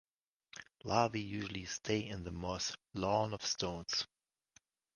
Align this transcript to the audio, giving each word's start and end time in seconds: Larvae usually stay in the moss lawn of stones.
Larvae 0.83 1.21
usually 1.21 1.65
stay 1.65 1.99
in 2.07 2.23
the 2.23 2.31
moss 2.31 2.75
lawn 2.95 3.35
of 3.35 3.45
stones. 3.45 4.07